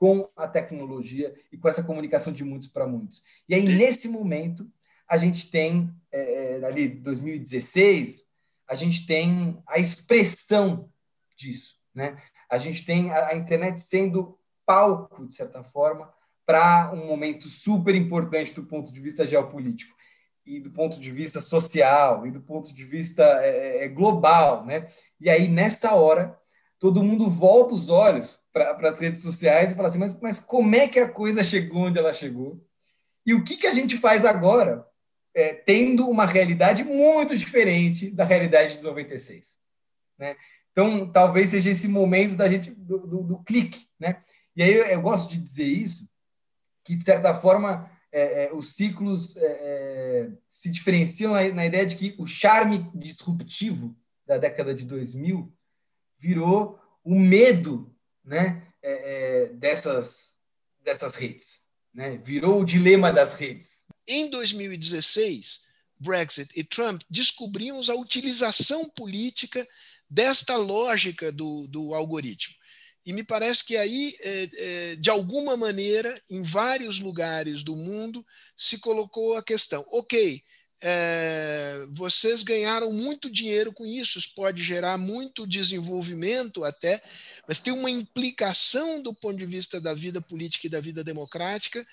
com 0.03 0.27
a 0.35 0.49
tecnologia 0.49 1.33
e 1.49 1.57
com 1.57 1.69
essa 1.69 1.81
comunicação 1.81 2.33
de 2.33 2.43
muitos 2.43 2.67
para 2.67 2.85
muitos. 2.85 3.23
E 3.47 3.55
aí, 3.55 3.63
nesse 3.63 4.09
momento, 4.09 4.69
a 5.07 5.17
gente 5.17 5.49
tem, 5.49 5.89
é, 6.11 6.59
ali 6.65 6.89
2016, 6.89 8.25
a 8.67 8.75
gente 8.75 9.05
tem 9.05 9.63
a 9.65 9.79
expressão 9.79 10.89
disso, 11.37 11.77
né? 11.95 12.21
A 12.49 12.57
gente 12.57 12.83
tem 12.83 13.11
a, 13.11 13.27
a 13.27 13.35
internet 13.37 13.79
sendo 13.79 14.37
palco, 14.65 15.25
de 15.25 15.35
certa 15.35 15.63
forma, 15.63 16.13
para 16.45 16.91
um 16.93 17.07
momento 17.07 17.47
super 17.47 17.95
importante 17.95 18.53
do 18.53 18.63
ponto 18.63 18.91
de 18.91 18.99
vista 18.99 19.23
geopolítico 19.23 19.95
e 20.45 20.59
do 20.59 20.69
ponto 20.69 20.99
de 20.99 21.11
vista 21.11 21.39
social 21.39 22.27
e 22.27 22.31
do 22.31 22.41
ponto 22.41 22.73
de 22.73 22.83
vista 22.83 23.23
é, 23.23 23.47
é, 23.47 23.85
é, 23.85 23.87
global, 23.87 24.65
né? 24.65 24.91
E 25.17 25.29
aí 25.29 25.47
nessa 25.47 25.93
hora 25.95 26.37
todo 26.83 27.01
mundo 27.01 27.29
volta 27.29 27.73
os 27.73 27.87
olhos 27.87 28.45
para 28.51 28.89
as 28.89 28.99
redes 28.99 29.23
sociais 29.23 29.71
e 29.71 29.73
fala 29.73 29.87
assim, 29.87 29.97
mas, 29.97 30.19
mas 30.19 30.37
como 30.37 30.75
é 30.75 30.85
que 30.85 30.99
a 30.99 31.07
coisa 31.07 31.41
chegou 31.41 31.83
onde 31.83 31.97
ela 31.97 32.11
chegou? 32.11 32.61
E 33.25 33.33
o 33.33 33.41
que, 33.41 33.55
que 33.55 33.67
a 33.67 33.71
gente 33.71 33.95
faz 33.95 34.25
agora, 34.25 34.85
é, 35.33 35.53
tendo 35.53 36.09
uma 36.09 36.25
realidade 36.25 36.83
muito 36.83 37.37
diferente 37.37 38.11
da 38.11 38.25
realidade 38.25 38.75
de 38.75 38.83
96, 38.83 39.61
né? 40.19 40.35
Então 40.73 41.09
talvez 41.09 41.51
seja 41.51 41.69
esse 41.69 41.87
momento 41.87 42.35
da 42.35 42.49
gente 42.49 42.71
do, 42.71 43.07
do, 43.07 43.23
do 43.23 43.43
clique, 43.45 43.87
né? 43.97 44.21
E 44.53 44.61
aí 44.61 44.73
eu, 44.73 44.85
eu 44.85 45.01
gosto 45.01 45.31
de 45.31 45.37
dizer 45.37 45.63
isso 45.63 46.09
que 46.83 46.97
de 46.97 47.03
certa 47.05 47.33
forma 47.33 47.89
é, 48.11 48.47
é, 48.47 48.53
os 48.53 48.75
ciclos 48.75 49.37
é, 49.37 49.45
é, 49.45 50.29
se 50.49 50.69
diferenciam 50.69 51.31
na, 51.31 51.47
na, 51.47 51.65
ideia 51.65 51.85
de 51.85 51.95
que 51.95 52.13
o 52.19 52.27
charme 52.27 52.91
disruptivo 52.93 53.95
da 54.27 54.37
década 54.37 54.75
de 54.75 54.83
2000 54.83 55.49
virou 56.23 56.79
o 57.03 57.19
medo 57.19 57.93
né, 58.23 58.65
é, 58.81 59.47
dessas, 59.55 60.37
dessas 60.81 61.15
redes, 61.15 61.63
né? 61.93 62.15
virou 62.15 62.61
o 62.61 62.65
dilema 62.65 63.11
das 63.11 63.33
redes. 63.33 63.83
Em 64.07 64.29
2016, 64.29 65.65
Brexit 65.99 66.49
e 66.55 66.63
Trump 66.63 67.01
descobrimos 67.09 67.89
a 67.89 67.95
utilização 67.95 68.87
política 68.87 69.67
desta 70.09 70.55
lógica 70.55 71.29
do, 71.29 71.67
do 71.67 71.93
algoritmo. 71.93 72.55
E 73.05 73.11
me 73.11 73.25
parece 73.25 73.65
que 73.65 73.75
aí, 73.75 74.15
é, 74.21 74.49
é, 74.53 74.95
de 74.95 75.09
alguma 75.09 75.57
maneira, 75.57 76.17
em 76.29 76.41
vários 76.41 76.99
lugares 76.99 77.61
do 77.61 77.75
mundo, 77.75 78.25
se 78.55 78.77
colocou 78.79 79.35
a 79.35 79.43
questão: 79.43 79.85
ok, 79.91 80.41
é, 80.81 81.85
vocês 81.91 82.43
ganharam 82.43 82.91
muito 82.91 83.29
dinheiro 83.29 83.71
com 83.71 83.85
isso, 83.85 84.19
isso 84.19 84.33
pode 84.35 84.61
gerar 84.61 84.97
muito 84.97 85.47
desenvolvimento 85.47 86.63
até, 86.63 87.01
mas 87.47 87.59
tem 87.59 87.73
uma 87.73 87.89
implicação 87.89 89.01
do 89.01 89.13
ponto 89.13 89.37
de 89.37 89.45
vista 89.45 89.79
da 89.79 89.93
vida 89.93 90.21
política 90.21 90.67
e 90.67 90.69
da 90.69 90.79
vida 90.79 91.03
democrática 91.03 91.85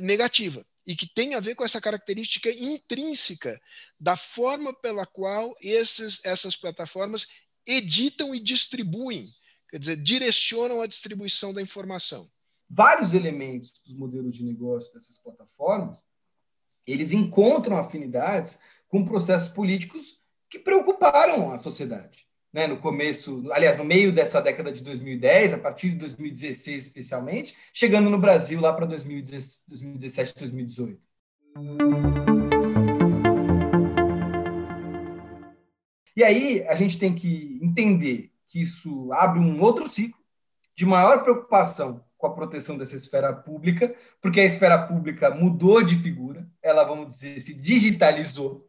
negativa 0.00 0.64
e 0.86 0.96
que 0.96 1.06
tem 1.06 1.34
a 1.34 1.40
ver 1.40 1.54
com 1.54 1.62
essa 1.62 1.78
característica 1.78 2.50
intrínseca 2.50 3.60
da 4.00 4.16
forma 4.16 4.72
pela 4.72 5.04
qual 5.04 5.54
esses, 5.60 6.24
essas 6.24 6.56
plataformas 6.56 7.26
editam 7.66 8.34
e 8.34 8.40
distribuem 8.40 9.30
quer 9.72 9.78
dizer, 9.78 9.96
direcionam 9.96 10.82
a 10.82 10.86
distribuição 10.86 11.54
da 11.54 11.62
informação. 11.62 12.28
Vários 12.68 13.14
elementos 13.14 13.72
dos 13.84 13.94
modelos 13.94 14.36
de 14.36 14.44
negócio 14.44 14.92
dessas 14.92 15.16
plataformas, 15.16 16.04
eles 16.86 17.12
encontram 17.12 17.76
afinidades 17.76 18.58
com 18.88 19.04
processos 19.04 19.48
políticos 19.48 20.20
que 20.50 20.58
preocuparam 20.58 21.52
a 21.52 21.56
sociedade. 21.56 22.26
Né? 22.52 22.66
No 22.66 22.76
começo, 22.76 23.50
aliás, 23.52 23.78
no 23.78 23.84
meio 23.84 24.12
dessa 24.12 24.40
década 24.40 24.70
de 24.70 24.82
2010, 24.82 25.54
a 25.54 25.58
partir 25.58 25.90
de 25.90 25.96
2016 25.96 26.86
especialmente, 26.86 27.56
chegando 27.72 28.10
no 28.10 28.18
Brasil 28.18 28.60
lá 28.60 28.72
para 28.72 28.84
2017, 28.84 30.34
2018. 30.38 31.08
E 36.14 36.22
aí 36.22 36.62
a 36.68 36.74
gente 36.74 36.98
tem 36.98 37.14
que 37.14 37.58
entender 37.62 38.30
que 38.46 38.60
isso 38.60 39.10
abre 39.14 39.40
um 39.40 39.58
outro 39.62 39.88
ciclo 39.88 40.20
de 40.76 40.84
maior 40.84 41.22
preocupação 41.22 42.04
com 42.22 42.28
a 42.28 42.32
proteção 42.32 42.78
dessa 42.78 42.94
esfera 42.94 43.32
pública, 43.32 43.92
porque 44.20 44.38
a 44.38 44.44
esfera 44.44 44.86
pública 44.86 45.28
mudou 45.28 45.82
de 45.82 45.96
figura, 45.96 46.46
ela, 46.62 46.84
vamos 46.84 47.08
dizer, 47.08 47.40
se 47.40 47.52
digitalizou, 47.52 48.64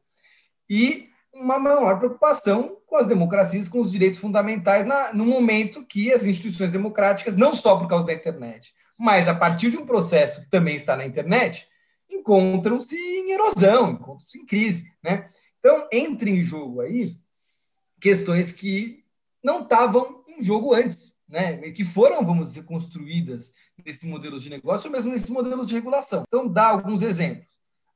e 0.68 1.10
uma 1.32 1.60
maior 1.60 2.00
preocupação 2.00 2.78
com 2.88 2.98
as 2.98 3.06
democracias, 3.06 3.70
com 3.70 3.80
os 3.80 3.92
direitos 3.92 4.18
fundamentais, 4.18 4.88
na, 4.88 5.14
no 5.14 5.24
momento 5.24 5.86
que 5.86 6.12
as 6.12 6.26
instituições 6.26 6.72
democráticas, 6.72 7.36
não 7.36 7.54
só 7.54 7.78
por 7.78 7.88
causa 7.88 8.08
da 8.08 8.14
internet, 8.14 8.74
mas 8.98 9.28
a 9.28 9.36
partir 9.36 9.70
de 9.70 9.78
um 9.78 9.86
processo 9.86 10.42
que 10.42 10.50
também 10.50 10.76
está 10.76 10.96
na 10.96 11.06
internet, 11.06 11.68
encontram-se 12.10 12.96
em 12.96 13.34
erosão, 13.34 13.92
encontram-se 13.92 14.40
em 14.40 14.48
crise. 14.48 14.92
Né? 15.04 15.30
Então, 15.60 15.88
entra 15.92 16.28
em 16.28 16.44
jogo 16.44 16.82
aí 16.82 17.18
questões 18.02 18.52
que 18.52 19.04
não 19.44 19.62
estavam 19.62 20.24
em 20.28 20.42
jogo 20.42 20.74
antes, 20.74 21.13
né? 21.34 21.72
que 21.72 21.84
foram, 21.84 22.24
vamos 22.24 22.50
dizer, 22.50 22.64
construídas 22.64 23.56
nesses 23.84 24.08
modelos 24.08 24.44
de 24.44 24.52
negócio 24.52 24.88
ou 24.88 24.94
mesmo 24.94 25.12
nesses 25.12 25.32
modelos 25.32 25.66
de 25.66 25.74
regulação. 25.74 26.24
Então, 26.28 26.48
dá 26.48 26.68
alguns 26.68 27.02
exemplos. 27.02 27.48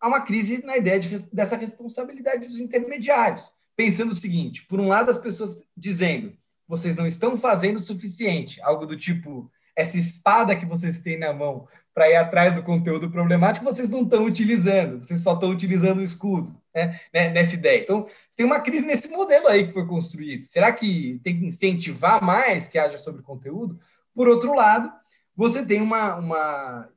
Há 0.02 0.08
uma 0.08 0.22
crise 0.22 0.64
na 0.66 0.76
ideia 0.76 1.00
de, 1.00 1.20
dessa 1.32 1.56
responsabilidade 1.56 2.48
dos 2.48 2.60
intermediários, 2.60 3.44
pensando 3.76 4.12
o 4.12 4.16
seguinte: 4.16 4.66
por 4.66 4.80
um 4.80 4.88
lado, 4.88 5.12
as 5.12 5.18
pessoas 5.20 5.64
dizendo 5.76 6.36
vocês 6.68 6.96
não 6.96 7.08
estão 7.08 7.38
fazendo 7.38 7.78
o 7.78 7.80
suficiente, 7.80 8.62
algo 8.62 8.86
do 8.86 8.98
tipo 8.98 9.50
essa 9.78 9.96
espada 9.96 10.56
que 10.56 10.66
vocês 10.66 11.00
têm 11.00 11.20
na 11.20 11.32
mão 11.32 11.68
para 11.94 12.10
ir 12.10 12.16
atrás 12.16 12.54
do 12.54 12.64
conteúdo 12.64 13.10
problemático, 13.10 13.64
vocês 13.64 13.90
não 13.90 14.02
estão 14.02 14.26
utilizando, 14.26 15.04
vocês 15.04 15.22
só 15.22 15.34
estão 15.34 15.50
utilizando 15.50 16.00
o 16.00 16.04
escudo, 16.04 16.56
né? 16.74 17.00
né? 17.14 17.30
Nessa 17.30 17.56
ideia. 17.56 17.82
Então, 17.82 18.08
tem 18.36 18.46
uma 18.46 18.60
crise 18.60 18.86
nesse 18.86 19.08
modelo 19.10 19.48
aí 19.48 19.68
que 19.68 19.74
foi 19.74 19.86
construído. 19.86 20.44
Será 20.46 20.72
que 20.72 21.20
tem 21.24 21.40
que 21.40 21.46
incentivar 21.46 22.24
mais 22.24 22.68
que 22.68 22.78
haja 22.78 22.98
sobre 22.98 23.22
conteúdo? 23.22 23.80
Por 24.14 24.28
outro 24.28 24.54
lado, 24.54 24.92
você 25.36 25.64
tem 25.64 25.82
uma, 25.82 26.16
uma 26.16 26.90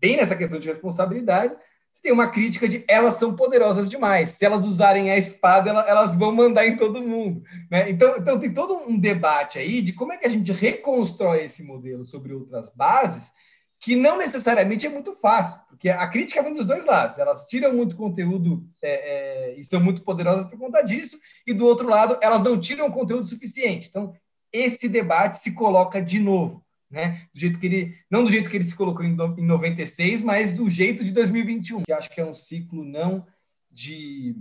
bem 0.00 0.16
nessa 0.16 0.36
questão 0.36 0.58
de 0.58 0.68
responsabilidade, 0.68 1.54
tem 2.02 2.12
uma 2.12 2.28
crítica 2.28 2.68
de 2.68 2.84
elas 2.88 3.14
são 3.14 3.34
poderosas 3.34 3.88
demais. 3.90 4.30
Se 4.30 4.44
elas 4.44 4.64
usarem 4.64 5.10
a 5.10 5.18
espada, 5.18 5.70
elas 5.70 6.16
vão 6.16 6.34
mandar 6.34 6.66
em 6.66 6.76
todo 6.76 7.02
mundo. 7.02 7.42
Né? 7.70 7.90
Então, 7.90 8.16
então, 8.16 8.38
tem 8.38 8.52
todo 8.52 8.74
um 8.74 8.98
debate 8.98 9.58
aí 9.58 9.82
de 9.82 9.92
como 9.92 10.12
é 10.12 10.16
que 10.16 10.26
a 10.26 10.30
gente 10.30 10.52
reconstrói 10.52 11.44
esse 11.44 11.62
modelo 11.62 12.04
sobre 12.04 12.32
outras 12.32 12.74
bases 12.74 13.32
que 13.80 13.96
não 13.96 14.18
necessariamente 14.18 14.86
é 14.86 14.90
muito 14.90 15.16
fácil, 15.16 15.58
porque 15.66 15.88
a 15.88 16.06
crítica 16.06 16.42
vem 16.42 16.52
dos 16.52 16.66
dois 16.66 16.84
lados. 16.84 17.18
Elas 17.18 17.46
tiram 17.46 17.72
muito 17.72 17.96
conteúdo 17.96 18.62
é, 18.82 19.52
é, 19.52 19.58
e 19.58 19.64
são 19.64 19.80
muito 19.80 20.02
poderosas 20.04 20.44
por 20.44 20.58
conta 20.58 20.82
disso, 20.82 21.18
e 21.46 21.54
do 21.54 21.64
outro 21.64 21.88
lado, 21.88 22.18
elas 22.20 22.42
não 22.42 22.60
tiram 22.60 22.90
conteúdo 22.90 23.26
suficiente. 23.26 23.88
Então, 23.88 24.12
esse 24.52 24.86
debate 24.86 25.38
se 25.38 25.54
coloca 25.54 26.02
de 26.02 26.20
novo, 26.20 26.62
né? 26.90 27.28
Do 27.32 27.40
jeito 27.40 27.58
que 27.58 27.66
ele, 27.66 27.96
não 28.10 28.24
do 28.24 28.30
jeito 28.30 28.50
que 28.50 28.56
ele 28.56 28.64
se 28.64 28.74
colocou 28.74 29.04
em, 29.04 29.12
em 29.12 29.46
96, 29.46 30.22
mas 30.22 30.52
do 30.52 30.68
jeito 30.68 31.04
de 31.04 31.12
2021, 31.12 31.84
que 31.84 31.92
acho 31.92 32.10
que 32.10 32.20
é 32.20 32.24
um 32.24 32.34
ciclo 32.34 32.84
não 32.84 33.26
de 33.70 34.34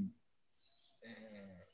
é, 1.03 1.68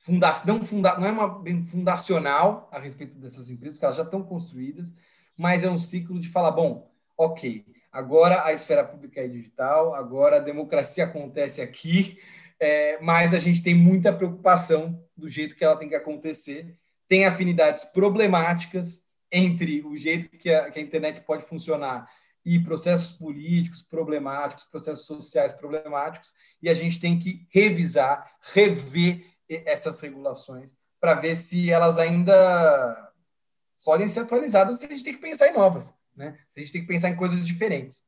fundação, 0.00 0.46
não, 0.46 0.64
funda, 0.64 0.98
não 0.98 1.06
é 1.06 1.12
uma 1.12 1.42
fundacional 1.64 2.68
a 2.70 2.78
respeito 2.78 3.18
dessas 3.18 3.48
empresas, 3.48 3.76
porque 3.76 3.86
elas 3.86 3.96
já 3.96 4.02
estão 4.02 4.22
construídas, 4.22 4.92
mas 5.36 5.64
é 5.64 5.70
um 5.70 5.78
ciclo 5.78 6.20
de 6.20 6.28
falar, 6.28 6.50
bom, 6.50 6.92
ok, 7.16 7.64
agora 7.90 8.44
a 8.44 8.52
esfera 8.52 8.84
pública 8.84 9.22
é 9.22 9.28
digital, 9.28 9.94
agora 9.94 10.36
a 10.36 10.40
democracia 10.40 11.04
acontece 11.04 11.62
aqui, 11.62 12.18
é, 12.60 13.00
mas 13.00 13.32
a 13.32 13.38
gente 13.38 13.62
tem 13.62 13.74
muita 13.74 14.12
preocupação 14.12 15.02
do 15.16 15.28
jeito 15.28 15.56
que 15.56 15.64
ela 15.64 15.76
tem 15.76 15.88
que 15.88 15.94
acontecer, 15.94 16.76
tem 17.08 17.24
afinidades 17.24 17.84
problemáticas 17.84 19.10
entre 19.32 19.82
o 19.82 19.96
jeito 19.96 20.28
que 20.28 20.52
a, 20.52 20.70
que 20.70 20.78
a 20.78 20.82
internet 20.82 21.22
pode 21.22 21.44
funcionar 21.44 22.08
e 22.44 22.58
processos 22.58 23.12
políticos 23.12 23.82
problemáticos, 23.82 24.64
processos 24.64 25.06
sociais 25.06 25.54
problemáticos, 25.54 26.34
e 26.60 26.68
a 26.68 26.74
gente 26.74 27.00
tem 27.00 27.18
que 27.18 27.46
revisar, 27.50 28.30
rever 28.52 29.24
essas 29.48 30.00
regulações 30.00 30.76
para 31.00 31.14
ver 31.14 31.34
se 31.34 31.70
elas 31.70 31.98
ainda 31.98 33.12
podem 33.84 34.08
ser 34.08 34.20
atualizadas, 34.20 34.78
se 34.78 34.86
a 34.86 34.88
gente 34.88 35.04
tem 35.04 35.14
que 35.14 35.20
pensar 35.20 35.48
em 35.48 35.54
novas. 35.54 35.92
Né? 36.14 36.38
A 36.56 36.60
gente 36.60 36.72
tem 36.72 36.80
que 36.82 36.86
pensar 36.86 37.08
em 37.08 37.16
coisas 37.16 37.46
diferentes. 37.46 38.04